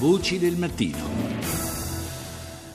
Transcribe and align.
Voci 0.00 0.38
del 0.38 0.56
mattino. 0.56 1.39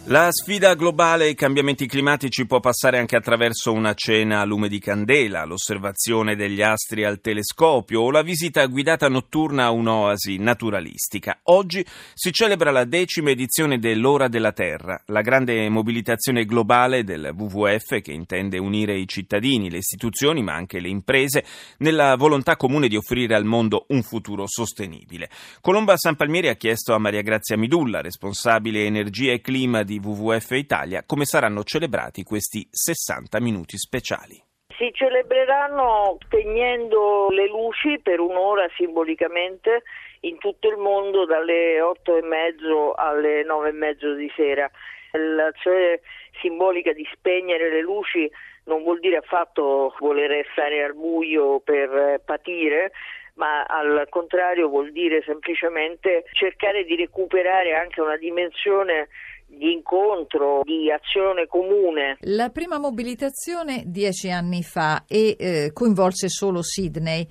La 0.08 0.28
sfida 0.30 0.76
globale 0.76 1.24
ai 1.24 1.34
cambiamenti 1.34 1.88
climatici 1.88 2.46
può 2.46 2.60
passare 2.60 3.00
anche 3.00 3.16
attraverso 3.16 3.72
una 3.72 3.96
cena 3.96 4.40
a 4.40 4.46
lume 4.46 4.68
di 4.68 4.78
candela, 4.78 5.46
l'osservazione 5.46 6.36
degli 6.36 6.62
astri 6.62 7.04
al 7.04 7.20
telescopio 7.22 8.02
o 8.02 8.12
la 8.12 8.22
visita 8.22 8.64
guidata 8.68 9.10
notturna 9.10 9.64
a 9.64 9.72
un'oasi 9.72 10.38
naturalistica. 10.38 11.40
Oggi 11.46 11.84
si 12.14 12.32
celebra 12.32 12.70
la 12.70 12.86
decima 12.86 13.32
edizione 13.32 13.80
dell'Ora 13.80 14.28
della 14.28 14.52
Terra, 14.52 15.02
la 15.08 15.22
grande 15.22 15.68
mobilitazione 15.70 16.46
globale 16.46 17.04
del 17.04 17.34
WWF 17.36 18.00
che 18.02 18.12
intende 18.12 18.60
unire 18.60 18.96
i 18.96 19.08
cittadini, 19.08 19.72
le 19.72 19.80
istituzioni 19.80 20.44
ma 20.44 20.54
anche 20.54 20.80
le 20.80 20.90
imprese 20.90 21.44
nella 21.80 22.16
volontà 22.16 22.58
comune 22.58 22.88
di 22.88 22.96
offrire 22.96 23.34
al 23.34 23.46
mondo 23.46 23.86
un 23.88 24.04
futuro 24.04 24.44
sostenibile. 24.46 25.32
Colomba 25.62 25.98
San 25.98 26.16
Palmieri 26.16 26.50
ha 26.50 26.56
chiesto 26.56 26.94
a 26.94 27.00
Maria 27.00 27.24
Grazia 27.24 27.58
Midulla, 27.58 28.02
responsabile 28.02 28.86
energia 28.86 29.32
e 29.32 29.42
clima 29.42 29.82
di 29.82 29.94
di 29.96 30.02
WWF 30.04 30.52
Italia 30.52 31.04
come 31.06 31.26
saranno 31.26 31.64
celebrati 31.64 32.24
questi 32.24 32.68
60 32.70 33.40
minuti 33.40 33.78
speciali. 33.78 34.42
Si 34.78 34.92
celebreranno 34.92 36.18
spegnendo 36.26 37.30
le 37.30 37.48
luci 37.48 38.00
per 38.04 38.20
un'ora 38.20 38.68
simbolicamente 38.76 39.84
in 40.22 40.38
tutto 40.38 40.68
il 40.68 40.78
mondo 40.78 41.26
dalle 41.26 41.80
otto 41.80 42.18
e 42.18 42.22
mezzo 42.24 42.94
alle 42.94 43.44
nove 43.44 43.70
e 43.70 43.72
mezzo 43.72 44.14
di 44.16 44.30
sera. 44.36 44.70
L'azione 45.12 46.02
simbolica 46.42 46.92
di 46.92 47.08
spegnere 47.14 47.70
le 47.70 47.82
luci 47.82 48.30
non 48.66 48.84
vuol 48.84 49.00
dire 49.00 49.18
affatto 49.18 49.96
voler 50.00 50.46
stare 50.52 50.84
al 50.84 50.94
buio 50.94 51.62
per 51.62 52.22
patire, 52.26 52.92
ma 53.36 53.64
al 53.64 54.08
contrario 54.10 54.68
vuol 54.68 54.92
dire 54.92 55.22
semplicemente 55.24 56.26
cercare 56.34 56.84
di 56.84 56.96
recuperare 56.98 57.76
anche 57.76 58.02
una 58.02 58.18
dimensione 58.18 59.08
di 59.48 59.74
incontro, 59.74 60.62
di 60.64 60.92
azione 60.92 61.48
comune. 61.48 62.18
La 62.22 62.50
prima 62.50 62.78
mobilitazione 62.78 63.84
dieci 63.86 64.30
anni 64.30 64.64
fa 64.64 65.06
e 65.08 65.36
eh, 65.38 65.72
coinvolse 65.74 66.28
solo 66.30 66.62
Sydney. 66.62 67.26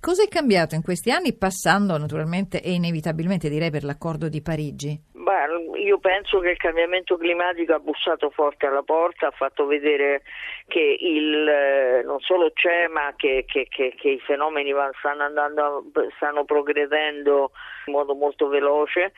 Cosa 0.00 0.24
è 0.24 0.28
cambiato 0.28 0.74
in 0.74 0.82
questi 0.82 1.10
anni, 1.10 1.36
passando 1.36 1.96
naturalmente 1.96 2.60
e 2.60 2.72
inevitabilmente 2.72 3.48
direi 3.48 3.70
per 3.70 3.84
l'accordo 3.84 4.28
di 4.28 4.42
Parigi? 4.42 5.08
Beh, 5.12 5.80
io 5.80 5.98
penso 5.98 6.40
che 6.40 6.50
il 6.50 6.56
cambiamento 6.56 7.16
climatico 7.16 7.74
ha 7.74 7.78
bussato 7.78 8.30
forte 8.30 8.66
alla 8.66 8.82
porta, 8.82 9.28
ha 9.28 9.30
fatto 9.30 9.66
vedere 9.66 10.22
che 10.66 10.96
il, 10.98 11.46
eh, 11.46 12.02
non 12.04 12.20
solo 12.20 12.50
c'è, 12.52 12.88
ma 12.88 13.12
che, 13.16 13.44
che, 13.46 13.66
che, 13.68 13.94
che 13.96 14.08
i 14.08 14.20
fenomeni 14.20 14.72
stanno, 14.98 15.22
andando, 15.22 15.84
stanno 16.16 16.44
progredendo 16.44 17.52
in 17.86 17.92
modo 17.92 18.14
molto 18.14 18.48
veloce 18.48 19.12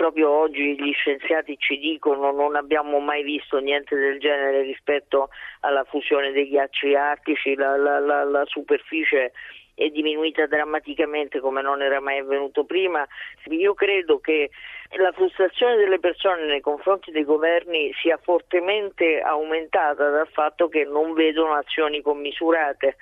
proprio 0.00 0.30
oggi 0.30 0.80
gli 0.80 0.92
scienziati 0.94 1.58
ci 1.58 1.76
dicono 1.76 2.32
non 2.32 2.56
abbiamo 2.56 3.00
mai 3.00 3.22
visto 3.22 3.58
niente 3.58 3.94
del 3.94 4.18
genere 4.18 4.62
rispetto 4.62 5.28
alla 5.60 5.84
fusione 5.84 6.32
dei 6.32 6.48
ghiacci 6.48 6.94
artici, 6.94 7.54
la, 7.54 7.76
la, 7.76 7.98
la, 7.98 8.24
la 8.24 8.44
superficie 8.46 9.32
è 9.74 9.88
diminuita 9.90 10.46
drammaticamente 10.46 11.38
come 11.40 11.60
non 11.60 11.82
era 11.82 12.00
mai 12.00 12.20
avvenuto 12.20 12.64
prima. 12.64 13.06
Io 13.50 13.74
credo 13.74 14.20
che 14.20 14.48
la 14.96 15.12
frustrazione 15.12 15.76
delle 15.76 15.98
persone 15.98 16.46
nei 16.46 16.62
confronti 16.62 17.10
dei 17.10 17.24
governi 17.24 17.92
sia 18.00 18.18
fortemente 18.22 19.20
aumentata 19.20 20.08
dal 20.08 20.28
fatto 20.28 20.70
che 20.70 20.84
non 20.84 21.12
vedono 21.12 21.52
azioni 21.52 22.00
commisurate. 22.00 22.96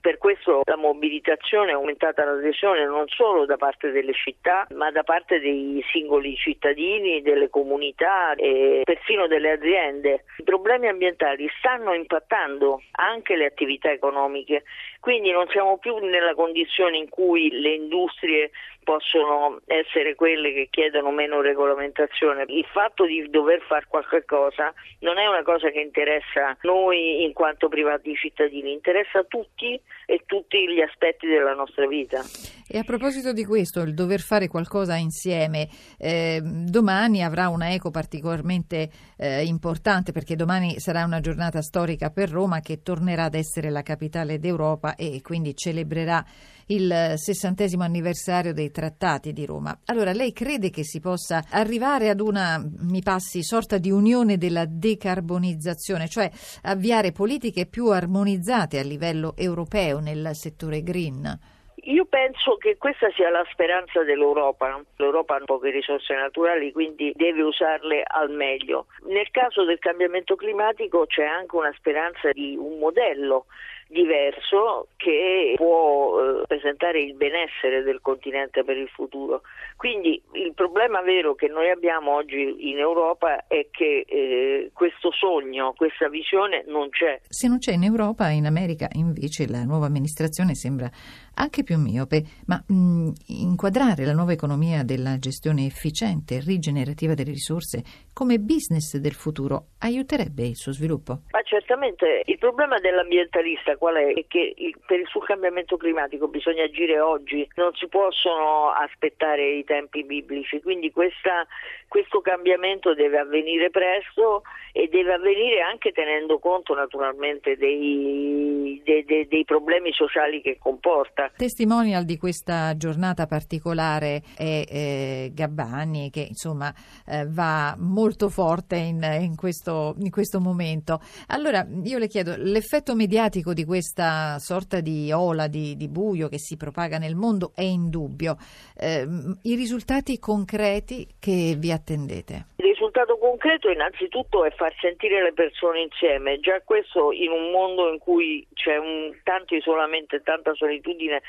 Per 0.00 0.18
questo 0.18 0.62
la 0.64 0.76
mobilitazione 0.76 1.70
è 1.70 1.74
aumentata 1.74 2.24
l'adesione 2.24 2.84
non 2.86 3.08
solo 3.08 3.46
da 3.46 3.56
parte 3.56 3.90
delle 3.90 4.12
città, 4.12 4.66
ma 4.74 4.90
da 4.90 5.02
parte 5.02 5.40
dei 5.40 5.84
singoli 5.90 6.36
cittadini, 6.36 7.22
delle 7.22 7.50
comunità 7.50 8.34
e 8.34 8.82
persino 8.84 9.26
delle 9.26 9.52
aziende. 9.52 10.24
I 10.38 10.44
problemi 10.44 10.88
ambientali 10.88 11.48
stanno 11.58 11.92
impattando 11.94 12.82
anche 12.92 13.36
le 13.36 13.46
attività 13.46 13.90
economiche, 13.90 14.64
quindi 15.00 15.30
non 15.30 15.48
siamo 15.48 15.78
più 15.78 15.96
nella 15.96 16.34
condizione 16.34 16.96
in 16.96 17.08
cui 17.08 17.50
le 17.50 17.74
industrie 17.74 18.50
possono 18.88 19.60
essere 19.66 20.14
quelle 20.14 20.50
che 20.54 20.68
chiedono 20.70 21.10
meno 21.10 21.42
regolamentazione. 21.42 22.46
Il 22.48 22.64
fatto 22.72 23.04
di 23.04 23.28
dover 23.28 23.60
fare 23.68 23.84
qualche 23.86 24.24
cosa 24.24 24.72
non 25.00 25.18
è 25.18 25.26
una 25.26 25.42
cosa 25.42 25.68
che 25.68 25.80
interessa 25.80 26.56
noi 26.62 27.22
in 27.22 27.34
quanto 27.34 27.68
privati 27.68 28.14
cittadini, 28.14 28.72
interessa 28.72 29.24
tutti 29.24 29.78
e 30.06 30.22
tutti 30.24 30.66
gli 30.66 30.80
aspetti 30.80 31.26
della 31.26 31.52
nostra 31.52 31.86
vita. 31.86 32.22
E 32.66 32.78
a 32.78 32.82
proposito 32.82 33.34
di 33.34 33.44
questo, 33.44 33.82
il 33.82 33.92
dover 33.92 34.20
fare 34.20 34.48
qualcosa 34.48 34.96
insieme, 34.96 35.68
eh, 35.98 36.40
domani 36.42 37.22
avrà 37.22 37.50
una 37.50 37.74
eco 37.74 37.90
particolarmente 37.90 38.88
eh, 39.18 39.44
importante 39.44 40.12
perché 40.12 40.34
domani 40.34 40.80
sarà 40.80 41.04
una 41.04 41.20
giornata 41.20 41.60
storica 41.60 42.08
per 42.08 42.30
Roma 42.30 42.60
che 42.60 42.80
tornerà 42.82 43.24
ad 43.24 43.34
essere 43.34 43.68
la 43.68 43.82
capitale 43.82 44.38
d'Europa 44.38 44.94
e 44.94 45.20
quindi 45.22 45.54
celebrerà 45.54 46.24
il 46.68 47.14
sessantesimo 47.16 47.82
anniversario 47.82 48.52
dei 48.52 48.70
trattati 48.78 49.32
di 49.32 49.44
Roma. 49.44 49.76
Allora, 49.86 50.12
lei 50.12 50.32
crede 50.32 50.70
che 50.70 50.84
si 50.84 51.00
possa 51.00 51.42
arrivare 51.50 52.10
ad 52.10 52.20
una, 52.20 52.62
mi 52.82 53.02
passi, 53.02 53.42
sorta 53.42 53.76
di 53.76 53.90
unione 53.90 54.38
della 54.38 54.66
decarbonizzazione, 54.68 56.06
cioè 56.06 56.30
avviare 56.62 57.10
politiche 57.10 57.66
più 57.66 57.88
armonizzate 57.88 58.78
a 58.78 58.84
livello 58.84 59.34
europeo 59.36 59.98
nel 59.98 60.30
settore 60.34 60.84
green? 60.84 61.56
Io 61.88 62.04
penso 62.04 62.56
che 62.56 62.76
questa 62.76 63.10
sia 63.16 63.30
la 63.30 63.44
speranza 63.50 64.04
dell'Europa. 64.04 64.80
L'Europa 64.96 65.36
ha 65.36 65.42
poche 65.44 65.70
risorse 65.70 66.14
naturali, 66.14 66.70
quindi 66.70 67.12
deve 67.16 67.42
usarle 67.42 68.02
al 68.06 68.30
meglio. 68.30 68.86
Nel 69.06 69.30
caso 69.30 69.64
del 69.64 69.78
cambiamento 69.78 70.36
climatico 70.36 71.06
c'è 71.06 71.24
anche 71.24 71.56
una 71.56 71.72
speranza 71.76 72.30
di 72.30 72.56
un 72.56 72.78
modello 72.78 73.46
diverso 73.88 74.88
che 74.96 75.54
può 75.56 76.20
eh, 76.20 76.46
presentare 76.46 77.00
il 77.00 77.14
benessere 77.14 77.82
del 77.82 78.00
continente 78.00 78.62
per 78.62 78.76
il 78.76 78.88
futuro. 78.88 79.42
Quindi 79.76 80.22
il 80.32 80.52
problema 80.54 81.00
vero 81.02 81.34
che 81.34 81.48
noi 81.48 81.70
abbiamo 81.70 82.14
oggi 82.14 82.68
in 82.70 82.78
Europa 82.78 83.46
è 83.46 83.68
che 83.70 84.04
eh, 84.06 84.70
questo 84.74 85.10
sogno, 85.10 85.72
questa 85.74 86.08
visione 86.08 86.64
non 86.66 86.90
c'è. 86.90 87.20
Se 87.28 87.48
non 87.48 87.58
c'è 87.58 87.72
in 87.72 87.84
Europa, 87.84 88.28
in 88.28 88.46
America 88.46 88.88
invece 88.92 89.48
la 89.48 89.64
nuova 89.64 89.86
amministrazione 89.86 90.54
sembra 90.54 90.90
anche 91.34 91.62
più 91.62 91.78
miope, 91.78 92.22
ma 92.46 92.62
mh, 92.66 93.12
inquadrare 93.28 94.04
la 94.04 94.12
nuova 94.12 94.32
economia 94.32 94.82
della 94.82 95.18
gestione 95.18 95.64
efficiente 95.64 96.36
e 96.36 96.40
rigenerativa 96.40 97.14
delle 97.14 97.30
risorse 97.30 97.82
come 98.12 98.38
business 98.38 98.96
del 98.96 99.14
futuro 99.14 99.68
aiuterebbe 99.78 100.42
il 100.42 100.56
suo 100.56 100.72
sviluppo? 100.72 101.22
Ma 101.30 101.40
certamente 101.42 102.22
il 102.26 102.38
problema 102.38 102.78
dell'ambientalista 102.78 103.76
qual 103.78 103.96
è? 103.96 104.12
È 104.12 104.26
che 104.26 104.54
per 104.86 105.00
il 105.00 105.06
suo 105.06 105.20
cambiamento 105.20 105.76
climatico 105.76 106.28
bisogna 106.28 106.64
agire 106.64 107.00
oggi, 107.00 107.48
non 107.54 107.72
si 107.74 107.88
possono 107.88 108.70
aspettare 108.70 109.48
i 109.48 109.64
tempi 109.64 110.04
biblici, 110.04 110.60
quindi 110.60 110.90
questa, 110.90 111.46
questo 111.86 112.20
cambiamento 112.20 112.94
deve 112.94 113.18
avvenire 113.18 113.70
presto 113.70 114.42
e 114.72 114.88
deve 114.88 115.14
avvenire 115.14 115.60
anche 115.60 115.92
tenendo 115.92 116.38
conto 116.38 116.74
naturalmente 116.74 117.56
dei, 117.56 118.80
dei, 118.84 119.04
dei, 119.04 119.26
dei 119.26 119.44
problemi 119.44 119.92
sociali 119.92 120.40
che 120.40 120.58
comporta. 120.58 121.30
Testimonial 121.36 122.04
di 122.04 122.16
questa 122.16 122.76
giornata 122.76 123.26
particolare 123.26 124.22
è 124.36 124.64
eh, 124.68 125.30
Gabbani 125.32 126.10
che 126.10 126.26
insomma 126.28 126.72
eh, 127.06 127.26
va 127.28 127.74
molto 127.78 128.28
forte 128.28 128.76
in, 128.76 129.02
in, 129.20 129.36
questo, 129.36 129.94
in 129.98 130.10
questo 130.10 130.40
momento. 130.40 131.00
Allora 131.28 131.66
io 131.84 131.98
le 131.98 132.06
chiedo, 132.06 132.34
l'effetto 132.36 132.94
mediatico 132.94 133.52
di 133.52 133.64
questa 133.68 134.38
sorta 134.38 134.80
di 134.80 135.12
ola 135.12 135.46
di, 135.46 135.76
di 135.76 135.88
buio 135.88 136.28
che 136.28 136.38
si 136.38 136.56
propaga 136.56 136.96
nel 136.96 137.14
mondo 137.14 137.52
è 137.54 137.60
indubbio. 137.60 138.36
Eh, 138.74 139.06
I 139.42 139.54
risultati 139.56 140.18
concreti 140.18 141.06
che 141.20 141.54
vi 141.58 141.70
attendete? 141.70 142.46
Il 142.56 142.64
risultato 142.64 143.18
concreto 143.18 143.68
innanzitutto 143.68 144.46
è 144.46 144.50
far 144.52 144.74
sentire 144.80 145.22
le 145.22 145.34
persone 145.34 145.82
insieme, 145.82 146.40
già 146.40 146.62
questo 146.64 147.12
in 147.12 147.30
un 147.30 147.50
mondo 147.50 147.92
in 147.92 147.98
cui 147.98 148.46
c'è 148.54 148.78
un, 148.78 149.14
tanto 149.22 149.54
isolamento 149.54 150.16
e 150.16 150.22
tanta 150.22 150.54
solitudine 150.54 151.20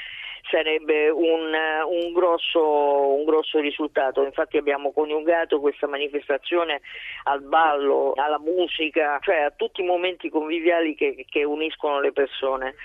sarebbe 0.49 1.09
un, 1.09 1.53
un, 1.85 2.13
grosso, 2.13 3.15
un, 3.15 3.23
grosso, 3.25 3.59
risultato. 3.59 4.23
Infatti 4.23 4.57
abbiamo 4.57 4.91
coniugato 4.91 5.59
questa 5.59 5.87
manifestazione 5.87 6.81
al 7.23 7.41
ballo, 7.41 8.13
alla 8.15 8.39
musica, 8.39 9.19
cioè 9.21 9.41
a 9.41 9.51
tutti 9.51 9.81
i 9.81 9.85
momenti 9.85 10.29
conviviali 10.29 10.95
che, 10.95 11.25
che 11.29 11.43
uniscono 11.43 11.99
le 11.99 12.11
persone. 12.11 12.27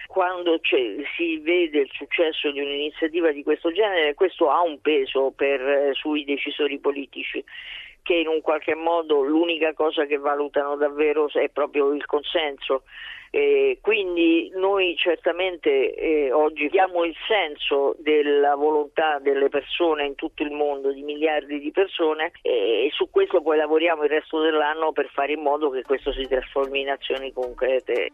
Quando 0.06 0.58
si 0.62 1.38
vede 1.38 1.81
il 1.81 1.91
successo 1.93 2.50
di 2.50 2.61
un'iniziativa 2.61 3.31
di 3.32 3.43
questo 3.43 3.73
genere, 3.73 4.14
questo 4.14 4.50
ha 4.50 4.62
un 4.62 4.81
peso 4.81 5.32
per, 5.35 5.91
sui 5.94 6.25
decisori 6.25 6.79
politici 6.79 7.44
che 8.05 8.14
in 8.14 8.29
un 8.29 8.43
qualche 8.43 8.75
modo 8.75 9.23
l'unica 9.23 9.73
cosa 9.73 10.05
che 10.05 10.19
valutano 10.19 10.76
davvero 10.76 11.26
è 11.32 11.49
proprio 11.49 11.93
il 11.93 12.05
consenso. 12.05 12.82
Eh, 13.31 13.79
quindi 13.81 14.52
noi 14.55 14.94
certamente 14.96 15.93
eh, 15.94 16.31
oggi 16.31 16.69
diamo 16.69 17.02
il 17.02 17.17
senso 17.26 17.97
della 17.99 18.55
volontà 18.55 19.19
delle 19.19 19.49
persone 19.49 20.06
in 20.06 20.14
tutto 20.14 20.44
il 20.44 20.52
mondo, 20.52 20.93
di 20.93 21.02
miliardi 21.02 21.58
di 21.58 21.73
persone 21.73 22.31
e 22.43 22.88
su 22.93 23.11
questo 23.11 23.43
poi 23.43 23.56
lavoriamo 23.56 24.05
il 24.05 24.11
resto 24.11 24.40
dell'anno 24.40 24.93
per 24.93 25.08
fare 25.12 25.32
in 25.32 25.40
modo 25.40 25.70
che 25.70 25.82
questo 25.82 26.12
si 26.12 26.29
trasformi 26.29 26.82
in 26.82 26.90
azioni 26.90 27.32
concrete. 27.32 28.12